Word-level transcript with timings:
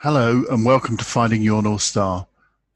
Hello, 0.00 0.44
and 0.50 0.62
welcome 0.62 0.98
to 0.98 1.04
Finding 1.06 1.40
Your 1.40 1.62
North 1.62 1.80
Star, 1.80 2.26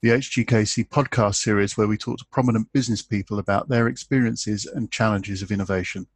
the 0.01 0.09
HGKC 0.09 0.89
podcast 0.89 1.35
series 1.35 1.77
where 1.77 1.87
we 1.87 1.99
talk 1.99 2.17
to 2.17 2.25
prominent 2.33 2.73
business 2.73 3.03
people 3.03 3.39
about 3.39 3.69
their 3.69 3.89
experiences 3.89 4.65
and 4.65 4.91
challenges 4.91 5.43
of 5.43 5.51
innovation. 5.53 6.07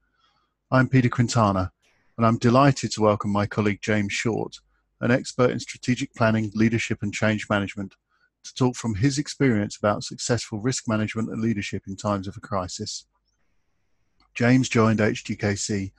I'm 0.71 0.88
Peter 0.88 1.11
Quintana, 1.11 1.72
and 2.17 2.27
I'm 2.27 2.38
delighted 2.38 2.90
to 2.93 3.03
welcome 3.03 3.30
my 3.30 3.45
colleague 3.45 3.80
James 3.82 4.14
Short, 4.14 4.56
an 5.03 5.11
expert 5.11 5.51
in 5.51 5.61
strategic 5.61 6.15
planning, 6.15 6.51
leadership, 6.54 7.03
and 7.03 7.13
change 7.13 7.51
management, 7.51 7.95
to 8.43 8.55
talk 8.55 8.75
from 8.75 8.95
his 8.95 9.19
experience 9.19 9.77
about 9.77 10.05
successful 10.05 10.59
risk 10.59 10.89
management 10.89 11.29
and 11.29 11.43
leadership 11.43 11.83
in 11.87 11.97
times 11.97 12.27
of 12.27 12.39
a 12.39 12.41
crisis. 12.41 13.05
James 14.35 14.71
joined 14.71 15.01
HGKC 15.01 15.93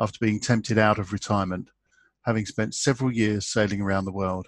after 0.00 0.18
being 0.20 0.40
tempted 0.40 0.78
out 0.78 0.98
of 0.98 1.12
retirement 1.12 1.68
having 2.28 2.44
spent 2.44 2.74
several 2.74 3.10
years 3.10 3.46
sailing 3.46 3.80
around 3.80 4.04
the 4.04 4.12
world. 4.12 4.46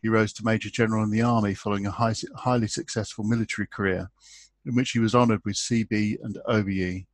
He 0.00 0.08
rose 0.08 0.32
to 0.34 0.44
Major 0.44 0.70
General 0.70 1.02
in 1.02 1.10
the 1.10 1.22
Army 1.22 1.54
following 1.54 1.84
a 1.84 1.90
high, 1.90 2.14
highly 2.36 2.68
successful 2.68 3.24
military 3.24 3.66
career 3.66 4.12
in 4.64 4.76
which 4.76 4.92
he 4.92 5.00
was 5.00 5.12
honoured 5.12 5.40
with 5.44 5.56
CB 5.56 6.18
and 6.22 6.38
OBE. 6.46 7.04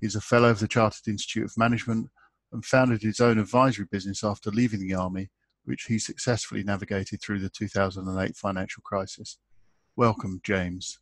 He's 0.00 0.16
a 0.16 0.20
Fellow 0.22 0.48
of 0.48 0.60
the 0.60 0.66
Chartered 0.66 1.08
Institute 1.08 1.44
of 1.44 1.58
Management 1.58 2.08
and 2.52 2.64
founded 2.64 3.02
his 3.02 3.20
own 3.20 3.38
advisory 3.38 3.84
business 3.90 4.24
after 4.24 4.50
leaving 4.50 4.80
the 4.80 4.94
Army, 4.94 5.28
which 5.64 5.82
he 5.82 5.98
successfully 5.98 6.62
navigated 6.62 7.20
through 7.20 7.40
the 7.40 7.50
2008 7.50 8.34
financial 8.36 8.82
crisis. 8.82 9.36
Welcome, 9.94 10.40
James. 10.42 11.00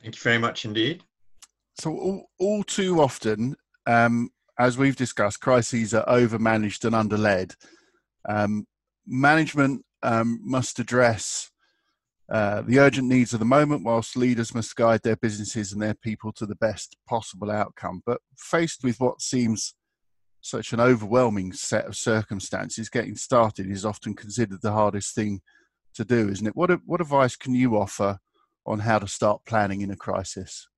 Thank 0.00 0.16
you 0.16 0.22
very 0.22 0.38
much 0.38 0.64
indeed. 0.64 1.02
So, 1.78 1.90
all, 1.90 2.30
all 2.38 2.64
too 2.64 3.02
often, 3.02 3.54
um, 3.86 4.30
as 4.58 4.78
we've 4.78 4.96
discussed, 4.96 5.40
crises 5.40 5.92
are 5.92 6.06
overmanaged 6.06 6.86
and 6.86 6.94
underled. 6.94 7.54
Um, 8.28 8.66
management 9.06 9.84
um, 10.02 10.40
must 10.42 10.78
address 10.78 11.50
uh, 12.30 12.62
the 12.62 12.78
urgent 12.78 13.08
needs 13.08 13.32
of 13.32 13.40
the 13.40 13.46
moment, 13.46 13.84
whilst 13.84 14.16
leaders 14.16 14.54
must 14.54 14.76
guide 14.76 15.00
their 15.02 15.16
businesses 15.16 15.72
and 15.72 15.80
their 15.80 15.94
people 15.94 16.32
to 16.32 16.46
the 16.46 16.56
best 16.56 16.96
possible 17.08 17.50
outcome. 17.50 18.02
But 18.04 18.20
faced 18.36 18.84
with 18.84 19.00
what 19.00 19.22
seems 19.22 19.74
such 20.40 20.72
an 20.72 20.80
overwhelming 20.80 21.52
set 21.52 21.86
of 21.86 21.96
circumstances, 21.96 22.90
getting 22.90 23.16
started 23.16 23.70
is 23.70 23.84
often 23.84 24.14
considered 24.14 24.60
the 24.62 24.72
hardest 24.72 25.14
thing 25.14 25.40
to 25.94 26.04
do, 26.04 26.28
isn't 26.28 26.46
it? 26.46 26.56
What, 26.56 26.70
what 26.84 27.00
advice 27.00 27.34
can 27.34 27.54
you 27.54 27.76
offer 27.76 28.18
on 28.66 28.80
how 28.80 28.98
to 28.98 29.08
start 29.08 29.46
planning 29.46 29.80
in 29.80 29.90
a 29.90 29.96
crisis? 29.96 30.68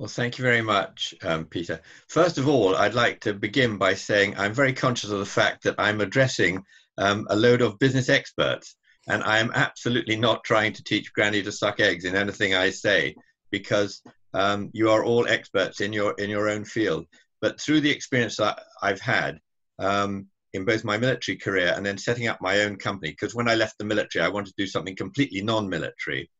Well, 0.00 0.08
thank 0.08 0.38
you 0.38 0.42
very 0.44 0.62
much, 0.62 1.14
um, 1.22 1.44
Peter. 1.44 1.82
First 2.08 2.38
of 2.38 2.48
all, 2.48 2.74
I'd 2.74 2.94
like 2.94 3.20
to 3.20 3.34
begin 3.34 3.76
by 3.76 3.92
saying 3.92 4.34
I'm 4.34 4.54
very 4.54 4.72
conscious 4.72 5.10
of 5.10 5.18
the 5.18 5.26
fact 5.26 5.64
that 5.64 5.74
I'm 5.76 6.00
addressing 6.00 6.64
um, 6.96 7.26
a 7.28 7.36
load 7.36 7.60
of 7.60 7.78
business 7.78 8.08
experts, 8.08 8.76
and 9.08 9.22
I 9.22 9.40
am 9.40 9.52
absolutely 9.54 10.16
not 10.16 10.42
trying 10.42 10.72
to 10.72 10.82
teach 10.82 11.12
Granny 11.12 11.42
to 11.42 11.52
suck 11.52 11.80
eggs 11.80 12.06
in 12.06 12.16
anything 12.16 12.54
I 12.54 12.70
say, 12.70 13.14
because 13.50 14.00
um, 14.32 14.70
you 14.72 14.88
are 14.88 15.04
all 15.04 15.28
experts 15.28 15.82
in 15.82 15.92
your 15.92 16.14
in 16.16 16.30
your 16.30 16.48
own 16.48 16.64
field. 16.64 17.04
But 17.42 17.60
through 17.60 17.82
the 17.82 17.90
experience 17.90 18.38
that 18.38 18.58
I've 18.80 19.02
had 19.02 19.38
um, 19.78 20.28
in 20.54 20.64
both 20.64 20.82
my 20.82 20.96
military 20.96 21.36
career 21.36 21.74
and 21.76 21.84
then 21.84 21.98
setting 21.98 22.26
up 22.26 22.40
my 22.40 22.60
own 22.60 22.76
company, 22.76 23.10
because 23.10 23.34
when 23.34 23.50
I 23.50 23.54
left 23.54 23.76
the 23.76 23.84
military, 23.84 24.24
I 24.24 24.30
wanted 24.30 24.56
to 24.56 24.62
do 24.62 24.66
something 24.66 24.96
completely 24.96 25.42
non-military 25.42 26.30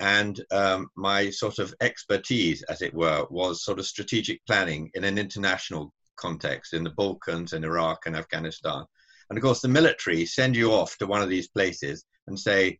and 0.00 0.40
um, 0.50 0.88
my 0.96 1.30
sort 1.30 1.58
of 1.58 1.74
expertise, 1.80 2.62
as 2.64 2.82
it 2.82 2.94
were, 2.94 3.26
was 3.30 3.64
sort 3.64 3.78
of 3.78 3.86
strategic 3.86 4.44
planning 4.46 4.90
in 4.94 5.04
an 5.04 5.18
international 5.18 5.92
context 6.16 6.72
in 6.72 6.84
the 6.84 6.90
Balkans 6.90 7.52
and 7.52 7.64
Iraq 7.64 8.06
and 8.06 8.16
Afghanistan. 8.16 8.84
And 9.30 9.38
of 9.38 9.42
course, 9.42 9.60
the 9.60 9.68
military 9.68 10.24
send 10.24 10.56
you 10.56 10.72
off 10.72 10.96
to 10.98 11.06
one 11.06 11.22
of 11.22 11.28
these 11.28 11.48
places 11.48 12.04
and 12.26 12.38
say, 12.38 12.78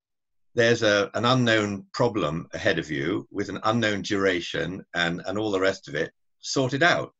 there's 0.54 0.82
a, 0.82 1.10
an 1.14 1.24
unknown 1.24 1.86
problem 1.92 2.48
ahead 2.52 2.78
of 2.78 2.90
you 2.90 3.26
with 3.30 3.48
an 3.48 3.60
unknown 3.64 4.02
duration 4.02 4.84
and, 4.94 5.22
and 5.26 5.38
all 5.38 5.50
the 5.50 5.60
rest 5.60 5.88
of 5.88 5.94
it, 5.94 6.10
sort 6.40 6.72
it 6.72 6.82
out 6.82 7.12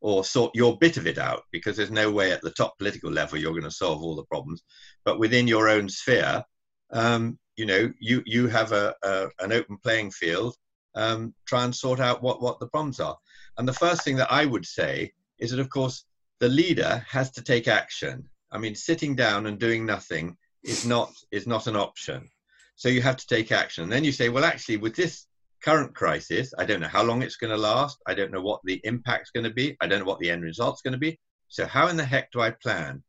or 0.00 0.24
sort 0.24 0.50
your 0.54 0.76
bit 0.78 0.96
of 0.96 1.06
it 1.06 1.16
out 1.16 1.44
because 1.52 1.76
there's 1.76 1.90
no 1.90 2.10
way 2.10 2.32
at 2.32 2.42
the 2.42 2.50
top 2.50 2.76
political 2.78 3.10
level 3.10 3.38
you're 3.38 3.52
going 3.52 3.62
to 3.62 3.70
solve 3.70 4.02
all 4.02 4.16
the 4.16 4.24
problems. 4.24 4.62
But 5.04 5.20
within 5.20 5.46
your 5.46 5.68
own 5.68 5.88
sphere, 5.88 6.42
um, 6.90 7.38
you 7.62 7.66
know 7.66 7.92
you 8.00 8.24
you 8.26 8.48
have 8.48 8.72
a, 8.72 8.92
a 9.04 9.28
an 9.38 9.52
open 9.52 9.76
playing 9.76 10.10
field 10.10 10.56
um, 10.96 11.32
try 11.46 11.64
and 11.64 11.72
sort 11.72 12.00
out 12.00 12.20
what 12.20 12.42
what 12.42 12.58
the 12.58 12.66
problems 12.66 12.98
are. 12.98 13.16
And 13.56 13.68
the 13.68 13.80
first 13.84 14.02
thing 14.02 14.16
that 14.16 14.32
i 14.32 14.44
would 14.44 14.66
say 14.66 15.12
is 15.38 15.52
that 15.52 15.60
of 15.60 15.70
course 15.70 16.04
the 16.40 16.48
leader 16.48 17.06
has 17.08 17.30
to 17.32 17.42
take 17.42 17.68
action. 17.68 18.28
I 18.50 18.58
mean 18.58 18.74
sitting 18.74 19.14
down 19.14 19.46
and 19.46 19.60
doing 19.60 19.86
nothing 19.86 20.36
is 20.64 20.84
not 20.84 21.12
is 21.30 21.46
not 21.46 21.68
an 21.68 21.76
option. 21.76 22.28
So 22.74 22.88
you 22.88 23.00
have 23.00 23.18
to 23.18 23.26
take 23.28 23.52
action. 23.52 23.84
And 23.84 23.92
then 23.92 24.02
you 24.02 24.10
say 24.10 24.28
well 24.28 24.44
actually 24.44 24.78
with 24.78 24.96
this 24.96 25.28
current 25.62 25.94
crisis 25.94 26.52
i 26.58 26.64
don't 26.64 26.80
know 26.80 26.96
how 26.96 27.04
long 27.04 27.22
it's 27.22 27.40
going 27.42 27.54
to 27.54 27.68
last. 27.70 27.96
I 28.08 28.14
don't 28.14 28.32
know 28.32 28.46
what 28.48 28.60
the 28.64 28.80
impact's 28.82 29.30
going 29.30 29.48
to 29.50 29.58
be. 29.62 29.76
I 29.80 29.86
don't 29.86 30.00
know 30.00 30.10
what 30.10 30.18
the 30.18 30.32
end 30.32 30.42
result's 30.42 30.82
going 30.82 30.98
to 30.98 31.06
be. 31.06 31.16
So 31.46 31.64
how 31.64 31.86
in 31.86 31.96
the 31.96 32.10
heck 32.12 32.32
do 32.32 32.40
i 32.40 32.50
plan? 32.50 33.04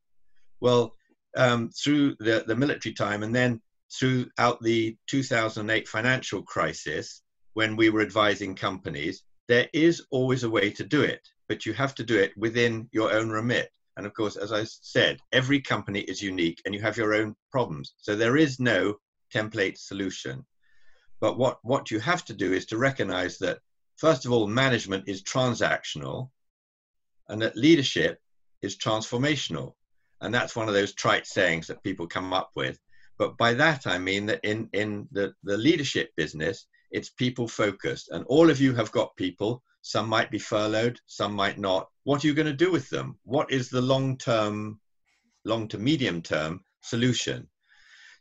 Well 0.60 0.94
um, 1.36 1.72
through 1.72 2.18
the, 2.20 2.44
the 2.46 2.56
military 2.56 2.94
time 2.94 3.24
and 3.24 3.34
then 3.34 3.60
throughout 4.00 4.62
the 4.62 4.98
2008 5.08 5.88
financial 5.88 6.42
crisis, 6.44 7.22
when 7.54 7.76
we 7.76 7.90
were 7.90 8.02
advising 8.02 8.56
companies, 8.56 9.24
there 9.48 9.70
is 9.74 10.06
always 10.10 10.44
a 10.44 10.50
way 10.50 10.72
to 10.72 10.84
do 10.84 11.02
it, 11.02 11.22
but 11.48 11.66
you 11.66 11.74
have 11.74 11.94
to 11.96 12.04
do 12.04 12.18
it 12.18 12.36
within 12.38 12.90
your 12.92 13.12
own 13.12 13.30
remit. 13.30 13.70
And 13.96 14.06
of 14.06 14.14
course, 14.14 14.36
as 14.36 14.52
I 14.52 14.64
said, 14.64 15.20
every 15.32 15.62
company 15.62 16.00
is 16.00 16.22
unique 16.22 16.62
and 16.66 16.74
you 16.74 16.82
have 16.82 16.98
your 16.98 17.14
own 17.14 17.36
problems. 17.52 17.94
So 17.98 18.16
there 18.16 18.38
is 18.38 18.60
no 18.60 18.96
template 19.34 19.78
solution. 19.78 20.46
But 21.20 21.38
what, 21.38 21.60
what 21.62 21.92
you 21.92 22.00
have 22.00 22.26
to 22.26 22.34
do 22.34 22.54
is 22.54 22.66
to 22.68 22.78
recognize 22.78 23.38
that, 23.40 23.60
first 23.98 24.26
of 24.26 24.32
all, 24.32 24.48
management 24.48 25.08
is 25.08 25.24
transactional 25.24 26.30
and 27.30 27.42
that 27.42 27.56
leadership 27.56 28.20
is 28.62 28.78
transformational. 28.78 29.74
And 30.22 30.34
that's 30.34 30.56
one 30.56 30.68
of 30.68 30.74
those 30.74 30.94
trite 30.94 31.28
sayings 31.28 31.68
that 31.68 31.84
people 31.84 32.08
come 32.08 32.34
up 32.34 32.52
with. 32.56 32.80
But 33.18 33.38
by 33.38 33.54
that, 33.54 33.86
I 33.88 33.98
mean 33.98 34.26
that 34.28 34.40
in, 34.44 34.70
in 34.74 35.08
the, 35.12 35.34
the 35.44 35.58
leadership 35.58 36.12
business, 36.16 36.68
it's 36.92 37.10
people 37.10 37.48
focused. 37.48 38.10
And 38.10 38.26
all 38.26 38.50
of 38.50 38.60
you 38.60 38.74
have 38.76 38.92
got 38.92 39.16
people. 39.16 39.64
Some 39.82 40.08
might 40.08 40.32
be 40.32 40.40
furloughed, 40.40 41.00
some 41.08 41.34
might 41.34 41.58
not. 41.58 41.90
What 42.06 42.24
are 42.24 42.28
you 42.28 42.34
going 42.34 42.48
to 42.48 42.54
do 42.54 42.72
with 42.72 42.90
them? 42.90 43.20
What 43.24 43.52
is 43.52 43.70
the 43.70 43.82
long 43.82 44.18
term, 44.18 44.80
long 45.44 45.68
to 45.70 45.78
medium 45.78 46.22
term 46.22 46.64
solution? 46.82 47.50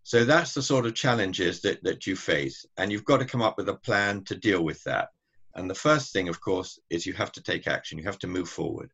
So 0.02 0.24
that's 0.24 0.54
the 0.54 0.62
sort 0.62 0.86
of 0.86 0.94
challenges 0.94 1.60
that, 1.60 1.82
that 1.84 2.06
you 2.06 2.16
face. 2.16 2.66
And 2.76 2.90
you've 2.90 3.04
got 3.04 3.18
to 3.18 3.24
come 3.24 3.42
up 3.42 3.56
with 3.56 3.68
a 3.68 3.76
plan 3.76 4.24
to 4.24 4.34
deal 4.34 4.64
with 4.64 4.82
that. 4.84 5.08
And 5.54 5.70
the 5.70 5.74
first 5.74 6.12
thing, 6.12 6.28
of 6.28 6.40
course, 6.40 6.78
is 6.90 7.06
you 7.06 7.12
have 7.12 7.32
to 7.32 7.42
take 7.42 7.68
action. 7.68 7.98
You 7.98 8.04
have 8.04 8.18
to 8.20 8.26
move 8.26 8.48
forward. 8.48 8.90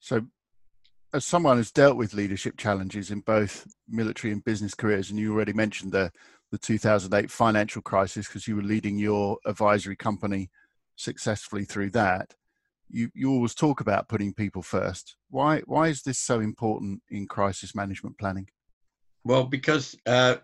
So 0.00 0.22
as 1.14 1.24
someone 1.24 1.58
who's 1.58 1.72
dealt 1.72 1.96
with 1.96 2.14
leadership 2.14 2.56
challenges 2.56 3.10
in 3.10 3.20
both 3.20 3.66
military 3.88 4.32
and 4.32 4.44
business 4.44 4.74
careers, 4.74 5.10
and 5.10 5.18
you 5.18 5.32
already 5.32 5.52
mentioned 5.52 5.92
the 5.92 6.10
the 6.50 6.58
2008 6.58 7.30
financial 7.30 7.80
crisis 7.80 8.26
because 8.26 8.46
you 8.46 8.54
were 8.54 8.62
leading 8.62 8.98
your 8.98 9.38
advisory 9.46 9.96
company 9.96 10.50
successfully 10.96 11.64
through 11.64 11.90
that. 11.90 12.34
You 12.88 13.10
you 13.14 13.30
always 13.30 13.54
talk 13.54 13.80
about 13.80 14.08
putting 14.08 14.34
people 14.34 14.62
first. 14.62 15.16
Why 15.30 15.60
why 15.66 15.88
is 15.88 16.02
this 16.02 16.18
so 16.18 16.40
important 16.40 17.02
in 17.10 17.26
crisis 17.26 17.74
management 17.74 18.18
planning? 18.18 18.48
Well, 19.24 19.44
because 19.44 19.96
uh, 20.06 20.36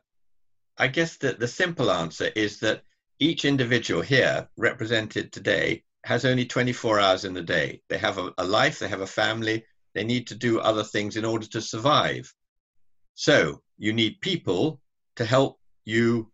I 0.78 0.88
guess 0.88 1.16
that 1.18 1.40
the 1.40 1.48
simple 1.48 1.90
answer 1.90 2.30
is 2.36 2.60
that 2.60 2.82
each 3.18 3.44
individual 3.44 4.00
here 4.00 4.48
represented 4.56 5.32
today 5.32 5.82
has 6.04 6.24
only 6.24 6.46
24 6.46 7.00
hours 7.00 7.24
in 7.24 7.34
the 7.34 7.42
day. 7.42 7.82
They 7.88 7.98
have 7.98 8.18
a, 8.18 8.32
a 8.38 8.44
life, 8.44 8.78
they 8.78 8.88
have 8.88 9.00
a 9.00 9.06
family, 9.06 9.64
they 9.94 10.04
need 10.04 10.26
to 10.28 10.34
do 10.34 10.60
other 10.60 10.84
things 10.84 11.16
in 11.16 11.24
order 11.24 11.46
to 11.46 11.60
survive. 11.60 12.32
So 13.14 13.62
you 13.76 13.92
need 13.92 14.20
people 14.20 14.80
to 15.16 15.24
help 15.24 15.58
you 15.84 16.30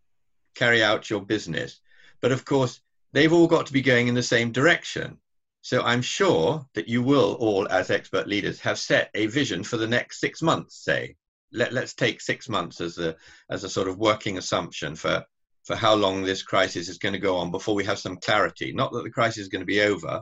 carry 0.55 0.83
out 0.83 1.09
your 1.09 1.21
business. 1.21 1.79
But 2.21 2.31
of 2.31 2.45
course, 2.45 2.81
they've 3.13 3.33
all 3.33 3.47
got 3.47 3.67
to 3.67 3.73
be 3.73 3.81
going 3.81 4.07
in 4.07 4.15
the 4.15 4.23
same 4.23 4.51
direction. 4.51 5.17
So 5.61 5.81
I'm 5.81 6.01
sure 6.01 6.65
that 6.75 6.87
you 6.87 7.01
will 7.01 7.33
all, 7.39 7.67
as 7.69 7.89
expert 7.89 8.27
leaders, 8.27 8.59
have 8.59 8.77
set 8.77 9.09
a 9.15 9.25
vision 9.25 9.63
for 9.63 9.77
the 9.77 9.87
next 9.87 10.19
six 10.19 10.41
months, 10.41 10.83
say. 10.83 11.15
Let, 11.51 11.73
us 11.75 11.93
take 11.93 12.21
six 12.21 12.49
months 12.49 12.81
as 12.81 12.97
a, 12.97 13.15
as 13.49 13.63
a 13.63 13.69
sort 13.69 13.87
of 13.87 13.97
working 13.97 14.37
assumption 14.37 14.95
for, 14.95 15.23
for 15.63 15.75
how 15.75 15.95
long 15.95 16.21
this 16.21 16.43
crisis 16.43 16.89
is 16.89 16.97
going 16.97 17.13
to 17.13 17.19
go 17.19 17.37
on 17.37 17.49
before 17.49 17.73
we 17.73 17.85
have 17.85 17.97
some 17.97 18.17
clarity. 18.17 18.73
Not 18.73 18.91
that 18.91 19.03
the 19.03 19.09
crisis 19.09 19.43
is 19.43 19.47
going 19.47 19.61
to 19.61 19.65
be 19.65 19.81
over, 19.81 20.21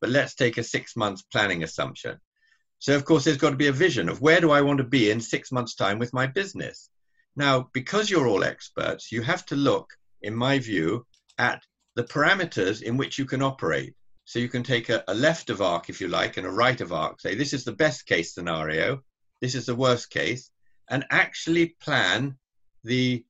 but 0.00 0.10
let's 0.10 0.34
take 0.34 0.58
a 0.58 0.64
six 0.64 0.96
months 0.96 1.22
planning 1.22 1.62
assumption. 1.62 2.18
So, 2.82 2.96
of 2.96 3.04
course, 3.04 3.22
there's 3.22 3.36
got 3.36 3.50
to 3.50 3.56
be 3.56 3.68
a 3.68 3.72
vision 3.72 4.08
of 4.08 4.20
where 4.20 4.40
do 4.40 4.50
I 4.50 4.62
want 4.62 4.78
to 4.78 4.84
be 4.98 5.08
in 5.12 5.20
six 5.20 5.52
months' 5.52 5.76
time 5.76 6.00
with 6.00 6.12
my 6.12 6.26
business. 6.26 6.90
Now, 7.36 7.70
because 7.72 8.10
you're 8.10 8.26
all 8.26 8.42
experts, 8.42 9.12
you 9.12 9.22
have 9.22 9.46
to 9.46 9.54
look, 9.54 9.92
in 10.20 10.34
my 10.34 10.58
view, 10.58 11.06
at 11.38 11.62
the 11.94 12.02
parameters 12.02 12.82
in 12.82 12.96
which 12.96 13.20
you 13.20 13.24
can 13.24 13.40
operate. 13.40 13.94
So 14.24 14.40
you 14.40 14.48
can 14.48 14.64
take 14.64 14.88
a, 14.88 15.04
a, 15.06 15.14
left 15.14 15.48
of 15.48 15.62
arc, 15.62 15.90
if 15.90 16.00
you 16.00 16.08
like, 16.08 16.38
and 16.38 16.44
a 16.44 16.50
right 16.50 16.80
of 16.80 16.92
arc, 16.92 17.20
say 17.20 17.36
this 17.36 17.52
is 17.52 17.62
the 17.62 17.70
best 17.84 18.04
case 18.04 18.34
scenario, 18.34 19.04
this 19.40 19.54
is 19.54 19.66
the 19.66 19.76
worst 19.76 20.10
case, 20.10 20.50
and 20.90 21.04
actually 21.08 21.76
plan 21.80 22.36
the 22.82 23.24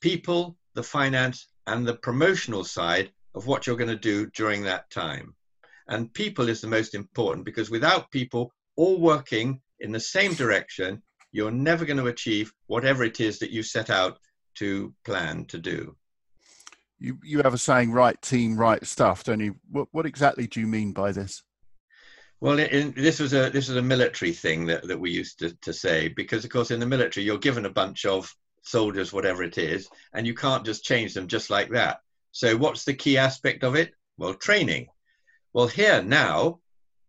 people, 0.00 0.58
the 0.74 0.82
finance, 0.82 1.46
and 1.68 1.86
the 1.86 1.94
promotional 1.94 2.64
side 2.64 3.12
of 3.32 3.46
what 3.46 3.64
you're 3.64 3.76
going 3.76 3.96
to 3.96 4.10
do 4.12 4.26
during 4.34 4.64
that 4.64 4.90
time. 4.90 5.36
And 5.86 6.12
people 6.12 6.48
is 6.48 6.60
the 6.60 6.66
most 6.66 6.96
important 6.96 7.44
because 7.44 7.70
without 7.70 8.10
people 8.10 8.52
all 8.76 8.98
working 8.98 9.60
in 9.80 9.92
the 9.92 10.00
same 10.00 10.34
direction, 10.34 11.02
you're 11.32 11.50
never 11.50 11.84
going 11.84 11.98
to 11.98 12.06
achieve 12.06 12.52
whatever 12.66 13.04
it 13.04 13.20
is 13.20 13.38
that 13.40 13.50
you 13.50 13.62
set 13.62 13.90
out 13.90 14.18
to 14.56 14.94
plan 15.04 15.44
to 15.46 15.58
do. 15.58 15.96
You, 16.98 17.18
you 17.22 17.42
have 17.42 17.52
a 17.52 17.58
saying, 17.58 17.92
right 17.92 18.20
team, 18.22 18.56
right 18.56 18.84
stuff, 18.86 19.24
don't 19.24 19.40
you? 19.40 19.56
What, 19.70 19.88
what 19.92 20.06
exactly 20.06 20.46
do 20.46 20.60
you 20.60 20.66
mean 20.66 20.92
by 20.92 21.12
this? 21.12 21.42
Well, 22.40 22.58
in, 22.58 22.92
this 22.96 23.18
was 23.18 23.32
a 23.32 23.50
this 23.50 23.68
was 23.68 23.76
a 23.76 23.82
military 23.82 24.32
thing 24.32 24.66
that, 24.66 24.86
that 24.88 25.00
we 25.00 25.10
used 25.10 25.38
to, 25.38 25.54
to 25.62 25.72
say 25.72 26.08
because, 26.08 26.44
of 26.44 26.50
course, 26.50 26.70
in 26.70 26.80
the 26.80 26.86
military 26.86 27.24
you're 27.24 27.38
given 27.38 27.64
a 27.64 27.70
bunch 27.70 28.04
of 28.04 28.34
soldiers, 28.62 29.12
whatever 29.12 29.42
it 29.42 29.56
is, 29.58 29.88
and 30.12 30.26
you 30.26 30.34
can't 30.34 30.64
just 30.64 30.84
change 30.84 31.14
them 31.14 31.28
just 31.28 31.48
like 31.48 31.70
that. 31.70 32.00
So, 32.32 32.56
what's 32.56 32.84
the 32.84 32.94
key 32.94 33.16
aspect 33.16 33.64
of 33.64 33.74
it? 33.74 33.92
Well, 34.18 34.34
training. 34.34 34.88
Well, 35.52 35.66
here 35.66 36.02
now, 36.02 36.60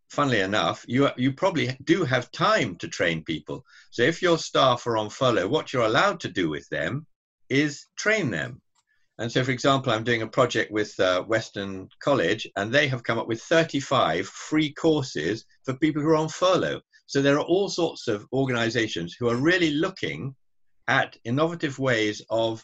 funnily 0.10 0.42
enough, 0.42 0.86
you 0.88 1.10
you 1.18 1.34
probably 1.34 1.78
do 1.84 2.04
have 2.04 2.32
time 2.32 2.76
to 2.78 2.88
train 2.88 3.24
people. 3.24 3.66
So, 3.92 4.04
if 4.04 4.22
your 4.22 4.38
staff 4.38 4.88
are 4.88 4.98
on 4.98 5.10
furlough, 5.10 5.48
what 5.48 5.74
you're 5.74 5.86
allowed 5.86 6.20
to 6.22 6.30
do 6.30 6.50
with 6.50 6.68
them 6.70 7.06
is 7.50 7.86
train 7.98 8.32
them. 8.32 8.62
And 9.20 9.32
so, 9.32 9.44
for 9.44 9.52
example, 9.52 9.92
I'm 9.92 10.04
doing 10.04 10.22
a 10.22 10.28
project 10.28 10.72
with 10.72 10.98
uh, 11.00 11.24
Weston 11.28 11.90
College, 12.00 12.48
and 12.56 12.72
they 12.72 12.88
have 12.88 13.04
come 13.04 13.18
up 13.18 13.28
with 13.28 13.42
35 13.42 14.28
free 14.28 14.72
courses 14.74 15.44
for 15.64 15.74
people 15.76 16.02
who 16.02 16.10
are 16.10 16.16
on 16.16 16.30
furlough. 16.30 16.82
So 17.08 17.22
there 17.22 17.38
are 17.38 17.46
all 17.46 17.70
sorts 17.70 18.08
of 18.08 18.28
organizations 18.32 19.16
who 19.18 19.30
are 19.30 19.36
really 19.36 19.72
looking 19.72 20.36
at 20.88 21.18
innovative 21.24 21.80
ways 21.80 22.22
of 22.30 22.64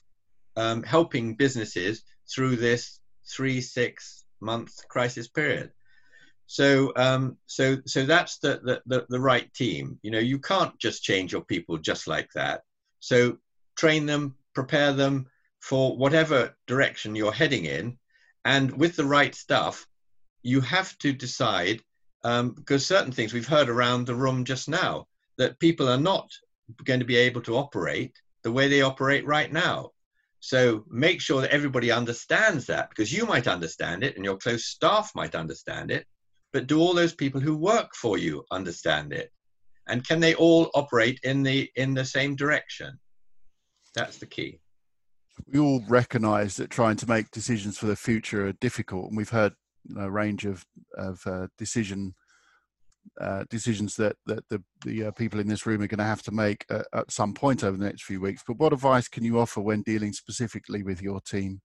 um, 0.56 0.84
helping 0.84 1.36
businesses 1.36 2.04
through 2.34 2.58
this 2.58 3.00
three, 3.26 3.62
six 3.62 4.26
month 4.42 4.88
crisis 4.90 5.28
period. 5.28 5.72
So, 6.46 6.94
um, 6.96 7.38
so, 7.46 7.78
so 7.86 8.06
that's 8.06 8.38
the, 8.40 8.60
the, 8.64 8.82
the, 8.86 9.06
the 9.10 9.20
right 9.20 9.52
team. 9.54 10.00
You 10.04 10.12
know, 10.12 10.20
you 10.20 10.40
can't 10.40 10.78
just 10.80 11.04
change 11.04 11.32
your 11.32 11.44
people 11.44 11.78
just 11.78 12.08
like 12.08 12.30
that. 12.36 12.62
So 13.00 13.38
train 13.76 14.06
them, 14.06 14.36
prepare 14.54 14.94
them, 14.94 15.28
for 15.62 15.96
whatever 15.98 16.56
direction 16.68 17.16
you're 17.16 17.32
heading 17.32 17.66
in. 17.66 17.98
And 18.44 18.78
with 18.78 18.98
the 18.98 19.06
right 19.06 19.34
stuff, 19.34 19.88
you 20.42 20.60
have 20.60 20.98
to 21.00 21.14
decide, 21.14 21.82
um, 22.26 22.52
because 22.52 22.86
certain 22.86 23.14
things 23.14 23.34
we've 23.34 23.48
heard 23.48 23.70
around 23.70 24.06
the 24.06 24.16
room 24.16 24.44
just 24.44 24.68
now, 24.68 25.08
that 25.38 25.60
people 25.60 25.88
are 25.88 25.98
not 25.98 26.30
going 26.84 27.00
to 27.00 27.06
be 27.06 27.16
able 27.16 27.42
to 27.42 27.56
operate 27.56 28.14
the 28.44 28.52
way 28.52 28.68
they 28.68 28.82
operate 28.82 29.26
right 29.26 29.52
now. 29.52 29.92
So 30.42 30.84
make 30.90 31.22
sure 31.22 31.40
that 31.42 31.52
everybody 31.52 31.92
understands 31.92 32.66
that 32.66 32.90
because 32.90 33.14
you 33.14 33.26
might 33.26 33.48
understand 33.48 34.04
it 34.04 34.18
and 34.18 34.26
your 34.26 34.38
close 34.38 34.66
staff 34.66 35.12
might 35.16 35.36
understand 35.36 35.92
it, 35.92 36.06
but 36.54 36.68
do 36.68 36.80
all 36.80 36.94
those 36.94 37.16
people 37.16 37.42
who 37.42 37.58
work 37.58 37.96
for 37.96 38.18
you 38.18 38.46
understand 38.52 39.12
it? 39.12 39.32
And 39.88 40.08
can 40.08 40.20
they 40.22 40.36
all 40.36 40.70
operate 40.74 41.20
in 41.24 41.44
the 41.44 41.70
in 41.76 41.94
the 41.94 42.06
same 42.06 42.36
direction? 42.36 43.00
That's 43.96 44.18
the 44.18 44.26
key 44.28 44.62
we 45.48 45.60
all 45.60 45.84
recognise 45.88 46.56
that 46.58 46.70
trying 46.70 46.98
to 46.98 47.10
make 47.10 47.32
decisions 47.32 47.78
for 47.78 47.88
the 47.88 47.96
future 47.96 48.48
are 48.48 48.54
difficult, 48.54 49.08
and 49.08 49.18
we've 49.18 49.30
heard 49.30 49.54
you 49.86 49.96
know, 49.96 50.04
a 50.04 50.12
range 50.12 50.46
of 50.46 50.66
of 50.98 51.22
uh, 51.26 51.48
decision 51.58 52.14
uh, 53.20 53.44
decisions 53.50 53.96
that 53.96 54.16
that 54.26 54.44
the 54.50 54.64
the 54.86 55.06
uh, 55.06 55.12
people 55.12 55.40
in 55.40 55.48
this 55.48 55.66
room 55.66 55.82
are 55.82 55.88
going 55.88 55.98
to 55.98 56.04
have 56.04 56.24
to 56.24 56.32
make 56.32 56.66
uh, 56.70 56.84
at 56.94 57.12
some 57.12 57.34
point 57.34 57.64
over 57.64 57.78
the 57.78 57.86
next 57.86 58.04
few 58.04 58.22
weeks. 58.22 58.44
But 58.48 58.58
what 58.58 58.74
advice 58.74 59.08
can 59.08 59.24
you 59.24 59.40
offer 59.40 59.62
when 59.62 59.82
dealing 59.82 60.14
specifically 60.14 60.84
with 60.84 61.02
your 61.02 61.20
team? 61.22 61.62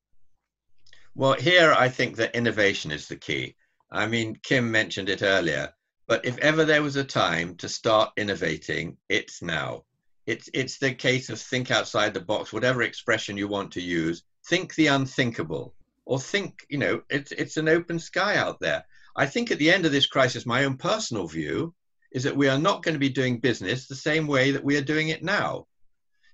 Well, 1.14 1.35
here 1.35 1.73
I 1.73 1.88
think 1.88 2.17
that 2.17 2.35
innovation 2.35 2.90
is 2.90 3.08
the 3.08 3.17
key. 3.17 3.56
I 3.90 4.06
mean, 4.06 4.38
Kim 4.43 4.70
mentioned 4.70 5.08
it 5.08 5.23
earlier, 5.23 5.73
but 6.06 6.25
if 6.25 6.37
ever 6.38 6.64
there 6.64 6.82
was 6.82 6.96
a 6.96 7.05
time 7.05 7.56
to 7.56 7.69
start 7.69 8.12
innovating, 8.17 8.99
it's 9.08 9.43
now. 9.43 9.85
It's 10.26 10.50
it's 10.52 10.79
the 10.79 10.94
case 10.94 11.31
of 11.31 11.40
think 11.40 11.70
outside 11.70 12.12
the 12.12 12.20
box 12.20 12.52
whatever 12.52 12.82
expression 12.82 13.38
you 13.38 13.49
want 13.49 13.73
to 13.73 13.81
use 13.81 14.25
think 14.46 14.75
the 14.75 14.88
unthinkable 14.88 15.75
or 16.05 16.20
think 16.20 16.67
you 16.69 16.76
know 16.76 17.02
it's 17.08 17.32
it's 17.32 17.56
an 17.56 17.69
open 17.69 17.99
sky 17.99 18.37
out 18.37 18.61
there. 18.61 18.85
I 19.17 19.25
think 19.25 19.50
at 19.50 19.58
the 19.58 19.70
end 19.70 19.87
of 19.87 19.93
this 19.93 20.06
crisis 20.06 20.44
my 20.44 20.64
own 20.64 20.76
personal 20.76 21.26
view 21.26 21.75
is 22.12 22.25
that 22.25 22.37
we 22.37 22.49
are 22.49 22.58
not 22.58 22.82
going 22.82 22.94
to 22.94 22.99
be 22.99 23.08
doing 23.08 23.40
business 23.40 23.87
the 23.87 23.94
same 23.94 24.26
way 24.26 24.50
that 24.50 24.64
we 24.64 24.76
are 24.76 24.82
doing 24.82 25.08
it 25.08 25.23
now. 25.23 25.67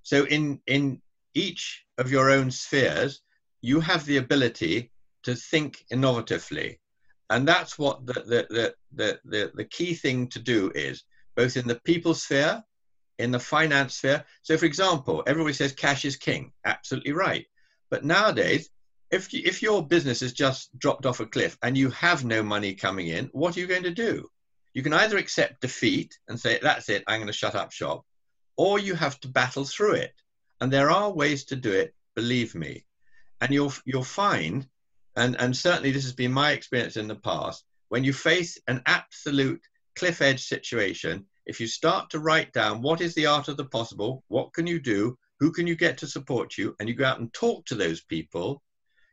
So 0.02 0.24
in 0.24 0.60
in 0.66 1.00
each 1.34 1.84
of 1.98 2.10
your 2.10 2.30
own 2.30 2.50
spheres 2.50 3.20
you 3.60 3.78
have 3.78 4.04
the 4.06 4.16
ability 4.16 4.90
to 5.22 5.36
think 5.36 5.84
innovatively 5.92 6.78
and 7.31 7.47
that's 7.49 7.79
what 7.79 8.06
the 8.06 8.12
the 8.12 8.75
the 8.93 9.21
the, 9.25 9.53
the, 9.55 9.65
key 9.65 9.94
thing 9.94 10.29
to 10.29 10.38
do 10.38 10.71
is 10.75 11.05
both 11.35 11.56
in 11.56 11.67
the 11.67 11.81
people 11.85 12.15
sphere 12.15 12.62
in 13.19 13.31
the 13.31 13.38
finance 13.38 13.97
sphere. 13.97 14.25
So, 14.43 14.56
for 14.56 14.67
example, 14.67 15.23
everybody 15.26 15.55
says 15.55 15.73
cash 15.73 16.05
is 16.05 16.17
king. 16.17 16.53
Absolutely 16.65 17.12
right. 17.12 17.47
But 17.91 18.05
nowadays, 18.05 18.69
if, 19.11 19.32
you, 19.32 19.43
if 19.44 19.62
your 19.62 19.87
business 19.87 20.21
has 20.21 20.32
just 20.32 20.76
dropped 20.79 21.06
off 21.06 21.21
a 21.21 21.26
cliff 21.26 21.56
and 21.62 21.76
you 21.76 21.91
have 21.91 22.25
no 22.25 22.43
money 22.43 22.75
coming 22.75 23.09
in, 23.09 23.26
what 23.32 23.56
are 23.56 23.61
you 23.61 23.67
going 23.67 23.85
to 23.85 23.91
do? 23.91 24.29
You 24.73 24.82
can 24.82 24.93
either 24.93 25.19
accept 25.19 25.61
defeat 25.61 26.19
and 26.29 26.38
say, 26.38 26.59
that's 26.61 26.88
it, 26.88 27.05
I'm 27.06 27.19
going 27.19 27.29
to 27.29 27.32
shut 27.32 27.55
up 27.55 27.71
shop, 27.71 28.05
or 28.56 28.81
you 28.81 28.94
have 28.94 29.21
to 29.21 29.29
battle 29.29 29.65
through 29.65 29.94
it. 29.94 30.15
And 30.61 30.73
there 30.73 30.91
are 30.91 31.12
ways 31.12 31.44
to 31.47 31.56
do 31.56 31.73
it, 31.73 31.94
believe 32.17 32.55
me. 32.55 32.85
And 33.41 33.53
you'll, 33.53 33.73
you'll 33.85 34.03
find, 34.03 34.67
and, 35.16 35.37
and 35.38 35.56
certainly 35.56 35.90
this 35.90 36.05
has 36.05 36.12
been 36.12 36.32
my 36.32 36.52
experience 36.52 36.96
in 36.96 37.08
the 37.08 37.14
past, 37.16 37.64
when 37.88 38.05
you 38.05 38.12
face 38.12 38.58
an 38.66 38.82
absolute 38.87 39.62
cliff 39.96 40.20
edge 40.20 40.44
situation, 40.44 41.25
if 41.46 41.61
you 41.61 41.66
start 41.66 42.11
to 42.11 42.19
write 42.19 42.52
down 42.52 42.82
what 42.82 43.00
is 43.00 43.14
the 43.14 43.26
art 43.26 43.49
of 43.49 43.56
the 43.56 43.64
possible, 43.66 44.25
what 44.28 44.52
can 44.52 44.66
you 44.66 44.81
do, 44.81 45.16
who 45.40 45.52
can 45.52 45.66
you 45.66 45.76
get 45.76 45.99
to 45.99 46.06
support 46.06 46.56
you, 46.56 46.75
and 46.81 46.88
you 46.88 46.94
go 46.94 47.05
out 47.05 47.20
and 47.20 47.32
talk 47.32 47.64
to 47.66 47.75
those 47.75 48.00
people, 48.02 48.62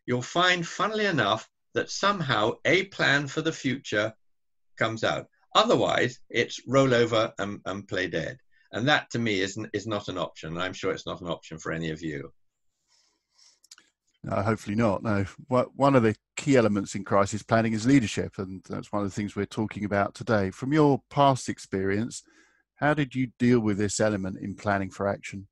you'll 0.06 0.22
find, 0.22 0.66
funnily 0.66 1.06
enough, 1.06 1.50
that 1.74 1.90
somehow 1.90 2.54
a 2.66 2.86
plan 2.86 3.28
for 3.28 3.42
the 3.42 3.52
future 3.52 4.14
comes 4.78 5.04
out. 5.04 5.28
Otherwise, 5.56 6.20
it's 6.30 6.62
roll 6.68 6.94
over 6.94 7.34
and, 7.38 7.60
and 7.66 7.88
play 7.88 8.08
dead. 8.08 8.38
And 8.72 8.88
that 8.88 9.10
to 9.12 9.20
me 9.20 9.42
is, 9.42 9.58
is 9.74 9.86
not 9.86 10.08
an 10.08 10.18
option. 10.18 10.58
I'm 10.58 10.74
sure 10.74 10.92
it's 10.92 11.06
not 11.06 11.22
an 11.22 11.28
option 11.28 11.60
for 11.60 11.72
any 11.72 11.92
of 11.92 12.02
you. 12.02 12.32
No, 14.24 14.36
hopefully 14.42 14.76
not. 14.76 15.02
No, 15.02 15.26
one 15.48 15.96
of 15.96 16.04
the 16.04 16.16
key 16.38 16.56
elements 16.56 16.94
in 16.94 17.04
crisis 17.04 17.42
planning 17.42 17.74
is 17.74 17.88
leadership, 17.88 18.38
and 18.38 18.64
that's 18.70 18.92
one 18.92 19.02
of 19.02 19.10
the 19.10 19.16
things 19.16 19.36
we're 19.36 19.46
talking 19.46 19.84
about 19.84 20.14
today. 20.14 20.52
From 20.52 20.74
your 20.74 21.02
past 21.10 21.50
experience, 21.50 22.22
how 22.76 22.94
did 22.94 23.16
you 23.16 23.32
deal 23.40 23.60
with 23.60 23.80
this 23.80 24.00
element 24.00 24.38
in 24.40 24.56
planning 24.56 24.92
for 24.92 25.08
action? 25.08 25.48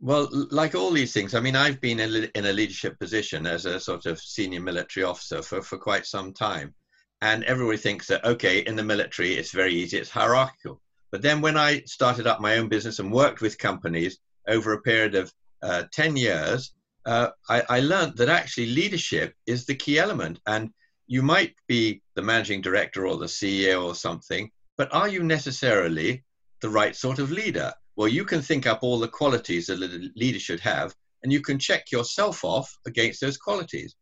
Well, 0.00 0.28
like 0.50 0.74
all 0.74 0.90
these 0.90 1.12
things, 1.12 1.34
I 1.34 1.40
mean, 1.40 1.56
I've 1.56 1.80
been 1.80 2.00
in 2.00 2.46
a 2.46 2.52
leadership 2.52 2.98
position 2.98 3.46
as 3.46 3.64
a 3.64 3.80
sort 3.80 4.06
of 4.06 4.20
senior 4.20 4.60
military 4.60 5.04
officer 5.04 5.42
for, 5.42 5.62
for 5.62 5.78
quite 5.78 6.06
some 6.06 6.32
time. 6.32 6.74
And 7.22 7.44
everybody 7.44 7.78
thinks 7.78 8.06
that, 8.08 8.24
okay, 8.24 8.60
in 8.60 8.76
the 8.76 8.82
military, 8.82 9.34
it's 9.34 9.52
very 9.52 9.74
easy, 9.74 9.96
it's 9.96 10.10
hierarchical. 10.10 10.82
But 11.10 11.22
then 11.22 11.40
when 11.40 11.56
I 11.56 11.80
started 11.86 12.26
up 12.26 12.40
my 12.40 12.58
own 12.58 12.68
business 12.68 12.98
and 12.98 13.10
worked 13.10 13.40
with 13.40 13.56
companies 13.56 14.18
over 14.46 14.74
a 14.74 14.82
period 14.82 15.14
of 15.14 15.32
uh, 15.62 15.84
10 15.92 16.16
years, 16.16 16.72
uh, 17.06 17.30
I, 17.48 17.62
I 17.68 17.80
learned 17.80 18.16
that 18.16 18.28
actually 18.28 18.66
leadership 18.66 19.34
is 19.46 19.64
the 19.64 19.74
key 19.74 19.98
element. 19.98 20.40
And 20.46 20.70
you 21.06 21.22
might 21.22 21.54
be 21.68 22.02
the 22.16 22.22
managing 22.22 22.60
director 22.60 23.06
or 23.06 23.16
the 23.16 23.26
CEO 23.26 23.84
or 23.84 23.94
something, 23.94 24.50
but 24.76 24.92
are 24.92 25.08
you 25.08 25.22
necessarily 25.22 26.24
the 26.60 26.68
right 26.68 26.96
sort 26.96 27.20
of 27.20 27.30
leader? 27.30 27.72
Well, 27.94 28.08
you 28.08 28.24
can 28.24 28.42
think 28.42 28.66
up 28.66 28.80
all 28.82 28.98
the 28.98 29.08
qualities 29.08 29.66
that 29.66 29.80
a 29.80 30.10
leader 30.16 30.40
should 30.40 30.60
have, 30.60 30.94
and 31.22 31.32
you 31.32 31.40
can 31.40 31.58
check 31.58 31.92
yourself 31.92 32.44
off 32.44 32.76
against 32.86 33.20
those 33.20 33.38
qualities. 33.38 33.94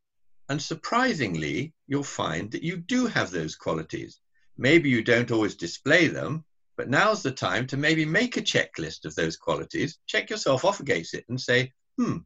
And 0.48 0.60
surprisingly, 0.60 1.74
you'll 1.86 2.02
find 2.02 2.50
that 2.52 2.62
you 2.62 2.78
do 2.78 3.06
have 3.06 3.30
those 3.30 3.54
qualities. 3.54 4.18
Maybe 4.56 4.88
you 4.88 5.02
don't 5.02 5.30
always 5.30 5.54
display 5.54 6.08
them, 6.08 6.44
but 6.76 6.88
now's 6.88 7.22
the 7.22 7.30
time 7.30 7.66
to 7.68 7.76
maybe 7.76 8.04
make 8.04 8.36
a 8.36 8.42
checklist 8.42 9.04
of 9.04 9.14
those 9.14 9.36
qualities, 9.36 9.98
check 10.06 10.30
yourself 10.30 10.64
off 10.64 10.80
against 10.80 11.14
it, 11.14 11.24
and 11.28 11.40
say, 11.40 11.72
hmm, 11.98 12.18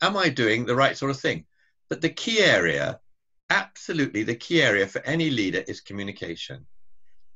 am 0.00 0.16
I 0.16 0.28
doing 0.28 0.64
the 0.66 0.76
right 0.76 0.96
sort 0.96 1.10
of 1.10 1.20
thing? 1.20 1.44
But 1.88 2.00
the 2.00 2.10
key 2.10 2.40
area, 2.40 3.00
absolutely 3.50 4.22
the 4.22 4.34
key 4.34 4.62
area 4.62 4.86
for 4.86 5.00
any 5.04 5.30
leader 5.30 5.62
is 5.66 5.80
communication. 5.80 6.66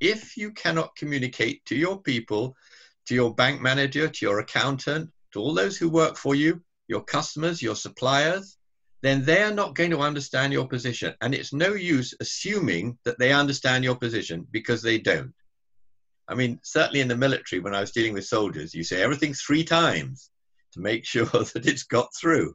If 0.01 0.37
you 0.37 0.53
cannot 0.53 0.97
communicate 0.97 1.65
to 1.67 1.77
your 1.77 2.01
people, 2.01 2.57
to 3.07 3.15
your 3.15 3.35
bank 3.35 3.61
manager, 3.61 4.09
to 4.09 4.27
your 4.27 4.41
accountant, 4.41 5.11
to 5.33 5.41
all 5.41 5.55
those 5.55 5.77
who 5.77 5.89
work 5.89 6.17
for 6.17 6.35
you, 6.35 6.63
your 6.89 7.03
customers, 7.03 7.63
your 7.63 7.77
suppliers, 7.77 8.57
then 9.03 9.25
they 9.25 9.43
are 9.43 9.55
not 9.55 9.75
going 9.75 9.91
to 9.91 10.01
understand 10.01 10.53
your 10.53 10.67
position. 10.67 11.15
And 11.21 11.35
it's 11.35 11.53
no 11.53 11.75
use 11.75 12.15
assuming 12.21 12.99
that 13.05 13.19
they 13.19 13.33
understand 13.33 13.85
your 13.85 13.97
position 13.97 14.47
because 14.51 14.83
they 14.83 14.99
don't. 14.99 15.33
I 16.29 16.35
mean, 16.35 16.61
certainly 16.63 17.01
in 17.01 17.09
the 17.09 17.17
military, 17.17 17.61
when 17.61 17.75
I 17.75 17.81
was 17.81 17.93
dealing 17.93 18.13
with 18.13 18.27
soldiers, 18.27 18.75
you 18.75 18.85
say 18.85 19.03
everything 19.03 19.35
three 19.35 19.65
times 19.65 20.31
to 20.73 20.81
make 20.81 21.05
sure 21.05 21.27
that 21.55 21.67
it's 21.67 21.85
got 21.85 22.09
through. 22.19 22.55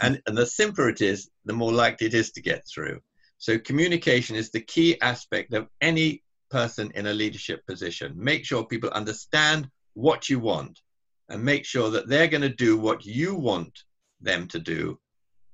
And, 0.00 0.20
and 0.26 0.36
the 0.36 0.46
simpler 0.46 0.88
it 0.88 1.00
is, 1.00 1.28
the 1.44 1.52
more 1.52 1.72
likely 1.72 2.06
it 2.06 2.14
is 2.14 2.30
to 2.32 2.42
get 2.42 2.64
through. 2.72 3.00
So 3.38 3.58
communication 3.58 4.36
is 4.36 4.50
the 4.50 4.60
key 4.60 5.00
aspect 5.00 5.54
of 5.54 5.68
any 5.80 6.22
person 6.50 6.90
in 6.94 7.06
a 7.06 7.12
leadership 7.12 7.64
position. 7.66 8.12
Make 8.16 8.44
sure 8.44 8.64
people 8.64 8.90
understand 8.90 9.68
what 9.94 10.28
you 10.28 10.38
want 10.38 10.80
and 11.28 11.42
make 11.42 11.64
sure 11.64 11.90
that 11.90 12.08
they're 12.08 12.28
going 12.28 12.42
to 12.42 12.48
do 12.48 12.76
what 12.76 13.04
you 13.04 13.34
want 13.34 13.78
them 14.20 14.48
to 14.48 14.58
do, 14.58 14.98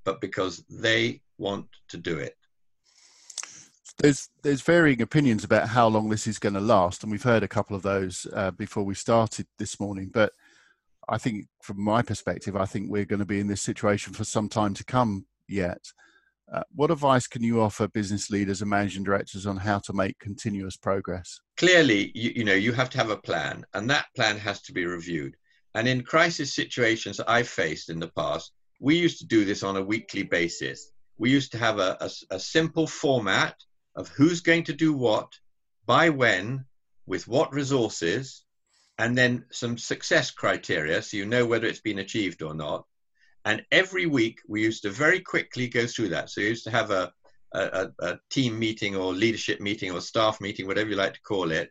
but 0.05 0.21
because 0.21 0.65
they 0.71 1.21
want 1.39 1.67
to 1.89 1.99
do 1.99 2.19
it. 2.19 2.37
There's 3.99 4.29
there's 4.43 4.63
varying 4.63 5.03
opinions 5.03 5.45
about 5.45 5.69
how 5.69 5.87
long 5.87 6.09
this 6.09 6.27
is 6.27 6.41
going 6.41 6.55
to 6.55 6.61
last, 6.61 7.03
and 7.03 7.13
we've 7.13 7.23
heard 7.23 7.45
a 7.45 7.49
couple 7.49 7.77
of 7.77 7.83
those 7.83 8.27
uh, 8.35 8.51
before 8.51 8.83
we 8.83 8.95
started 8.95 9.47
this 9.59 9.79
morning. 9.79 10.11
But 10.13 10.33
I 11.09 11.19
think, 11.19 11.47
from 11.63 11.83
my 11.83 12.03
perspective, 12.03 12.57
I 12.57 12.65
think 12.65 12.91
we're 12.91 13.05
going 13.05 13.21
to 13.21 13.27
be 13.27 13.41
in 13.41 13.47
this 13.47 13.63
situation 13.63 14.13
for 14.13 14.25
some 14.25 14.49
time 14.49 14.75
to 14.75 14.85
come 14.85 15.27
yet. 15.49 15.81
Uh, 16.53 16.63
what 16.75 16.91
advice 16.91 17.27
can 17.27 17.43
you 17.43 17.61
offer 17.61 17.89
business 17.89 18.31
leaders 18.31 18.61
and 18.61 18.71
managing 18.71 19.03
directors 19.03 19.47
on 19.47 19.57
how 19.57 19.79
to 19.79 19.93
make 19.93 20.19
continuous 20.19 20.77
progress? 20.77 21.41
Clearly, 21.57 22.13
you, 22.15 22.33
you 22.37 22.45
know 22.45 22.55
you 22.55 22.73
have 22.73 22.91
to 22.91 22.99
have 22.99 23.11
a 23.11 23.17
plan, 23.17 23.65
and 23.75 23.89
that 23.91 24.07
plan 24.15 24.39
has 24.39 24.61
to 24.63 24.73
be 24.73 24.85
reviewed. 24.85 25.37
And 25.75 25.89
in 25.89 26.03
crisis 26.03 26.55
situations 26.55 27.19
I've 27.21 27.49
faced 27.49 27.89
in 27.89 27.99
the 27.99 28.13
past, 28.17 28.53
we 28.81 28.97
used 28.97 29.19
to 29.19 29.27
do 29.27 29.45
this 29.45 29.63
on 29.63 29.77
a 29.77 29.83
weekly 29.83 30.23
basis. 30.23 30.93
We 31.17 31.31
used 31.31 31.53
to 31.53 31.59
have 31.59 31.79
a, 31.79 31.97
a, 32.01 32.11
a 32.37 32.41
simple 32.41 32.87
format 32.87 33.57
of 33.97 34.09
who's 34.09 34.41
going 34.41 34.65
to 34.65 34.73
do 34.73 34.93
what, 34.93 35.33
by 35.87 36.11
when, 36.11 36.65
with 37.07 37.27
what 37.27 37.53
resources, 37.53 38.44
and 38.99 39.17
then 39.17 39.45
some 39.51 39.77
success 39.77 40.31
criteria 40.31 41.03
so 41.03 41.17
you 41.17 41.27
know 41.27 41.47
whether 41.47 41.67
it's 41.67 41.81
been 41.81 41.99
achieved 41.99 42.43
or 42.43 42.55
not. 42.55 42.85
And 43.45 43.63
every 43.71 44.07
week 44.07 44.41
we 44.49 44.63
used 44.63 44.83
to 44.83 44.91
very 44.91 45.21
quickly 45.21 45.69
go 45.69 45.87
through 45.87 46.11
that. 46.11 46.31
So 46.31 46.41
you 46.41 46.49
used 46.49 46.65
to 46.65 46.71
have 46.71 46.91
a, 46.91 47.13
a, 47.53 47.89
a 47.99 48.19
team 48.31 48.59
meeting 48.59 48.97
or 48.97 49.13
leadership 49.13 49.61
meeting 49.61 49.91
or 49.91 50.01
staff 50.01 50.41
meeting, 50.41 50.67
whatever 50.67 50.89
you 50.89 50.97
like 50.97 51.15
to 51.15 51.21
call 51.21 51.51
it. 51.51 51.71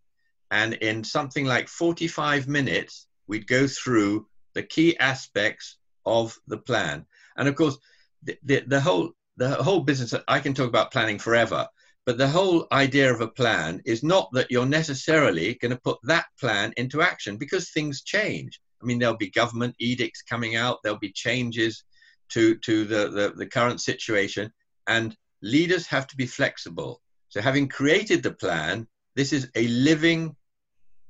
And 0.52 0.74
in 0.76 1.04
something 1.04 1.46
like 1.46 1.68
45 1.68 2.48
minutes, 2.48 3.08
we'd 3.28 3.48
go 3.48 3.66
through 3.66 4.28
the 4.54 4.62
key 4.62 4.98
aspects 5.00 5.78
of 6.06 6.38
the 6.48 6.58
plan. 6.58 7.06
And 7.36 7.48
of 7.48 7.56
course, 7.56 7.78
the, 8.22 8.38
the, 8.44 8.64
the 8.68 8.82
whole 8.82 9.12
the 9.36 9.50
whole 9.50 9.80
business 9.80 10.14
I 10.28 10.40
can 10.40 10.54
talk 10.54 10.68
about 10.68 10.92
planning 10.92 11.18
forever, 11.18 11.68
but 12.06 12.18
the 12.18 12.28
whole 12.28 12.68
idea 12.72 13.14
of 13.14 13.22
a 13.22 13.28
plan 13.28 13.82
is 13.86 14.04
not 14.04 14.30
that 14.34 14.52
you're 14.52 14.66
necessarily 14.66 15.56
going 15.56 15.72
to 15.72 15.82
put 15.84 16.00
that 16.04 16.26
plan 16.40 16.74
into 16.76 17.02
action 17.02 17.38
because 17.38 17.70
things 17.70 18.04
change. 18.04 18.60
I 18.82 18.86
mean, 18.86 19.00
there'll 19.00 19.16
be 19.16 19.30
government 19.30 19.76
edicts 19.80 20.22
coming 20.22 20.56
out, 20.56 20.80
there'll 20.84 21.00
be 21.00 21.14
changes 21.14 21.84
to, 22.30 22.58
to 22.58 22.84
the, 22.86 23.10
the, 23.10 23.34
the 23.36 23.46
current 23.46 23.80
situation, 23.80 24.52
and 24.88 25.16
leaders 25.42 25.88
have 25.88 26.08
to 26.08 26.18
be 26.18 26.26
flexible. 26.26 27.02
So, 27.30 27.42
having 27.42 27.70
created 27.70 28.22
the 28.22 28.34
plan, 28.34 28.88
this 29.16 29.32
is 29.32 29.50
a 29.56 29.68
living 29.68 30.36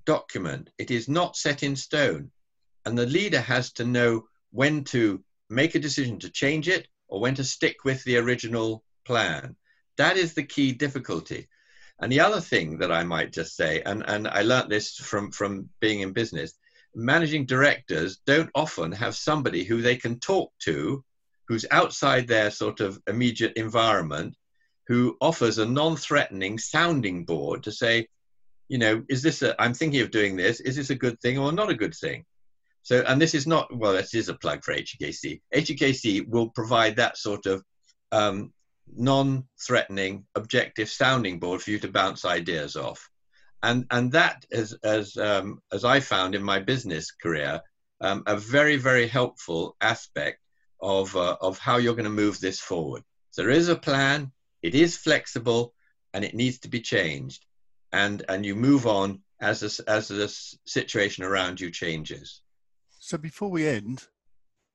document, 0.05 0.69
it 0.77 0.91
is 0.91 1.07
not 1.09 1.35
set 1.35 1.63
in 1.63 1.75
stone. 1.75 2.31
And 2.85 2.97
the 2.97 3.05
leader 3.05 3.41
has 3.41 3.71
to 3.73 3.85
know 3.85 4.25
when 4.51 4.83
to 4.85 5.23
make 5.50 5.75
a 5.75 5.79
decision 5.79 6.19
to 6.19 6.29
change 6.29 6.67
it 6.67 6.88
or 7.07 7.19
when 7.19 7.35
to 7.35 7.43
stick 7.43 7.83
with 7.83 8.03
the 8.03 8.17
original 8.17 8.83
plan. 9.05 9.55
That 9.97 10.17
is 10.17 10.33
the 10.33 10.43
key 10.43 10.71
difficulty. 10.71 11.47
And 12.01 12.12
the 12.12 12.19
other 12.19 12.41
thing 12.41 12.79
that 12.79 12.91
I 12.91 13.03
might 13.03 13.31
just 13.31 13.55
say, 13.55 13.81
and, 13.81 14.03
and 14.07 14.27
I 14.27 14.41
learnt 14.41 14.69
this 14.69 14.95
from, 14.95 15.31
from 15.31 15.69
being 15.79 16.01
in 16.01 16.12
business, 16.12 16.53
managing 16.95 17.45
directors 17.45 18.19
don't 18.25 18.50
often 18.55 18.91
have 18.91 19.15
somebody 19.15 19.63
who 19.63 19.81
they 19.81 19.95
can 19.95 20.19
talk 20.19 20.51
to 20.59 21.03
who's 21.47 21.65
outside 21.71 22.27
their 22.27 22.51
sort 22.51 22.79
of 22.79 23.00
immediate 23.07 23.53
environment 23.55 24.35
who 24.88 25.17
offers 25.21 25.57
a 25.57 25.65
non-threatening 25.65 26.57
sounding 26.57 27.25
board 27.25 27.63
to 27.63 27.71
say 27.71 28.07
you 28.67 28.77
know 28.77 29.03
is 29.09 29.21
this 29.21 29.41
a 29.41 29.59
i'm 29.62 29.73
thinking 29.73 30.01
of 30.01 30.12
doing 30.12 30.35
this 30.35 30.59
is 30.62 30.75
this 30.75 30.89
a 30.89 30.95
good 30.95 31.19
thing 31.21 31.38
or 31.38 31.51
not 31.51 31.69
a 31.69 31.75
good 31.75 31.95
thing 31.95 32.23
so 32.83 33.03
and 33.07 33.21
this 33.21 33.33
is 33.33 33.47
not 33.47 33.75
well 33.75 33.93
this 33.93 34.13
is 34.13 34.29
a 34.29 34.33
plug 34.35 34.63
for 34.63 34.73
HGKC 34.73 35.41
HGKC 35.53 36.27
will 36.27 36.50
provide 36.50 36.97
that 36.97 37.17
sort 37.17 37.45
of 37.45 37.63
um, 38.12 38.53
non-threatening, 38.87 40.25
objective 40.35 40.89
sounding 40.89 41.39
board 41.39 41.61
for 41.61 41.71
you 41.71 41.79
to 41.79 41.87
bounce 41.87 42.25
ideas 42.25 42.75
off. 42.75 43.09
And, 43.61 43.85
and 43.91 44.11
that, 44.11 44.45
as, 44.51 44.73
as, 44.83 45.15
um, 45.17 45.61
as 45.71 45.85
I 45.85 45.99
found 45.99 46.35
in 46.35 46.43
my 46.43 46.59
business 46.59 47.11
career, 47.11 47.61
um, 48.01 48.23
a 48.27 48.35
very, 48.35 48.75
very 48.75 49.07
helpful 49.07 49.75
aspect 49.79 50.39
of, 50.81 51.15
uh, 51.15 51.37
of 51.39 51.57
how 51.57 51.77
you're 51.77 51.95
going 51.95 52.03
to 52.03 52.09
move 52.09 52.39
this 52.39 52.59
forward. 52.59 53.03
There 53.37 53.49
is 53.49 53.69
a 53.69 53.75
plan, 53.75 54.31
it 54.61 54.75
is 54.75 54.97
flexible, 54.97 55.73
and 56.13 56.25
it 56.25 56.35
needs 56.35 56.59
to 56.59 56.67
be 56.67 56.81
changed. 56.81 57.45
And, 57.93 58.23
and 58.27 58.45
you 58.45 58.55
move 58.55 58.85
on 58.85 59.21
as, 59.39 59.79
as 59.79 60.07
the 60.07 60.27
situation 60.65 61.23
around 61.23 61.61
you 61.61 61.71
changes. 61.71 62.41
So 62.99 63.17
before 63.17 63.49
we 63.49 63.67
end, 63.67 64.07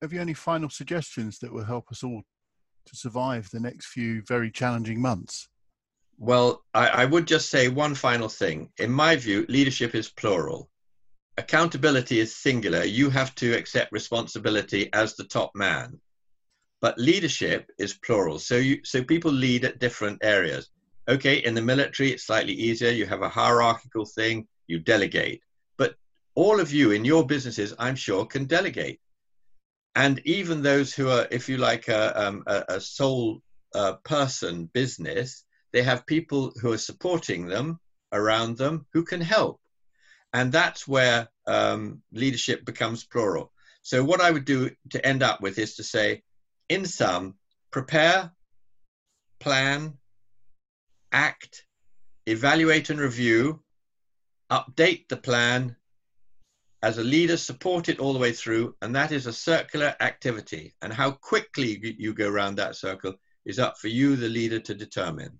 have 0.01 0.13
you 0.13 0.21
any 0.21 0.35
final 0.35 0.71
suggestions 0.71 1.39
that 1.41 1.53
will 1.53 1.65
help 1.65 1.91
us 1.91 2.03
all 2.03 2.23
to 2.89 2.97
survive 2.97 3.51
the 3.51 3.61
next 3.61 3.87
few 3.87 4.23
very 4.23 4.51
challenging 4.51 5.01
months? 5.01 5.49
Well, 6.19 6.65
I, 6.75 6.89
I, 6.89 7.05
would 7.05 7.27
just 7.27 7.49
say 7.49 7.69
one 7.69 7.95
final 7.95 8.29
thing. 8.29 8.71
In 8.79 8.91
my 8.91 9.15
view, 9.15 9.47
leadership 9.49 9.95
is 9.95 10.09
plural. 10.09 10.69
Accountability 11.37 12.19
is 12.19 12.35
singular. 12.35 12.83
You 12.83 13.09
have 13.11 13.35
to 13.37 13.57
accept 13.57 13.93
responsibility 13.93 14.93
as 14.93 15.15
the 15.15 15.25
top 15.25 15.53
man. 15.55 16.01
But 16.81 16.99
leadership 16.99 17.71
is 17.79 17.95
plural. 17.95 18.41
So 18.41 18.57
you 18.57 18.81
so 18.85 19.03
people 19.05 19.31
lead 19.31 19.65
at 19.65 19.79
different 19.79 20.19
areas. 20.25 20.71
Okay, 21.09 21.37
in 21.39 21.55
the 21.55 21.63
military, 21.63 22.13
it's 22.13 22.27
slightly 22.27 22.53
easier. 22.53 22.91
You 22.91 23.07
have 23.07 23.23
a 23.23 23.29
hierarchical 23.29 24.05
thing, 24.05 24.47
you 24.67 24.79
delegate. 24.81 25.41
But 25.77 25.95
all 26.35 26.61
of 26.61 26.73
you 26.73 26.91
in 26.91 27.05
your 27.05 27.25
businesses, 27.25 27.75
I'm 27.79 27.97
sure, 27.97 28.27
can 28.27 28.45
delegate 28.45 29.01
and 29.95 30.21
even 30.25 30.63
those 30.63 30.95
who 30.95 31.09
are, 31.09 31.27
if 31.31 31.49
you 31.49 31.59
like, 31.59 31.89
a, 31.89 32.27
um, 32.27 32.43
a, 32.47 32.65
a 32.69 32.81
sole 32.81 33.41
uh, 33.75 33.95
person 34.05 34.71
business, 34.73 35.45
they 35.73 35.83
have 35.83 36.07
people 36.07 36.53
who 36.61 36.73
are 36.73 36.79
supporting 36.79 37.47
them 37.47 37.79
around 38.13 38.57
them 38.57 38.87
who 38.93 39.05
can 39.05 39.21
help. 39.21 39.61
And 40.33 40.53
that's 40.53 40.87
where 40.87 41.29
um, 41.47 42.03
leadership 42.13 42.65
becomes 42.65 43.05
plural. 43.05 43.53
So, 43.83 44.05
what 44.05 44.21
I 44.21 44.31
would 44.31 44.45
do 44.45 44.71
to 44.91 45.07
end 45.07 45.23
up 45.23 45.41
with 45.41 45.59
is 45.59 45.77
to 45.77 45.83
say, 45.83 46.23
in 46.69 46.85
sum, 46.85 47.35
prepare, 47.71 48.31
plan, 49.41 49.97
act, 51.13 51.65
evaluate 52.27 52.91
and 52.91 53.01
review, 53.01 53.63
update 54.51 55.09
the 55.09 55.17
plan, 55.17 55.77
as 56.83 56.99
a 56.99 57.05
leader, 57.05 57.37
support 57.37 57.89
it 57.89 57.99
all 57.99 58.13
the 58.13 58.19
way 58.19 58.33
through, 58.33 58.75
and 58.83 58.95
that 58.95 59.11
is 59.11 59.27
a 59.27 59.33
circular 59.33 59.95
activity. 60.01 60.75
And 60.83 60.93
how 60.93 61.13
quickly 61.13 61.97
you 61.99 62.15
go 62.15 62.29
around 62.29 62.57
that 62.57 62.77
circle 62.77 63.15
is 63.45 63.59
up 63.59 63.79
for 63.79 63.89
you, 63.89 64.15
the 64.15 64.29
leader, 64.29 64.61
to 64.61 64.75
determine. 64.75 65.39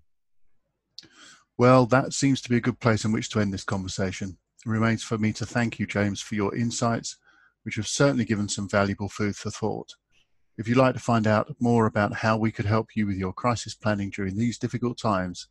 Well, 1.57 1.85
that 1.87 2.13
seems 2.13 2.41
to 2.41 2.49
be 2.49 2.57
a 2.57 2.61
good 2.61 2.79
place 2.79 3.05
in 3.05 3.11
which 3.11 3.29
to 3.29 3.39
end 3.39 3.53
this 3.53 3.63
conversation. 3.63 4.37
It 4.65 4.69
remains 4.69 5.03
for 5.03 5.17
me 5.17 5.31
to 5.33 5.45
thank 5.45 5.79
you, 5.79 5.85
James, 5.85 6.21
for 6.21 6.35
your 6.35 6.53
insights, 6.55 7.17
which 7.63 7.75
have 7.75 7.87
certainly 7.87 8.25
given 8.25 8.49
some 8.49 8.67
valuable 8.67 9.09
food 9.09 9.35
for 9.35 9.49
thought. 9.49 9.95
If 10.57 10.67
you'd 10.67 10.77
like 10.77 10.95
to 10.95 10.99
find 10.99 11.25
out 11.25 11.55
more 11.59 11.85
about 11.85 12.15
how 12.15 12.37
we 12.37 12.51
could 12.51 12.65
help 12.65 12.95
you 12.95 13.07
with 13.07 13.15
your 13.15 13.31
crisis 13.31 13.75
planning 13.75 14.09
during 14.09 14.35
these 14.35 14.57
difficult 14.57 14.97
times, 14.97 15.47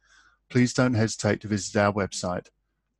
please 0.51 0.75
don't 0.75 0.95
hesitate 0.95 1.41
to 1.41 1.49
visit 1.49 1.77
our 1.77 1.93
website 1.93 2.49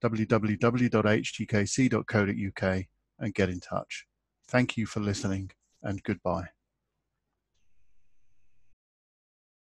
www.hgkc.co.uk 0.03 2.85
and 3.19 3.35
get 3.35 3.49
in 3.49 3.61
touch. 3.61 4.07
Thank 4.47 4.77
you 4.77 4.85
for 4.87 5.01
listening 5.01 5.51
and 5.83 6.03
goodbye. 6.03 6.49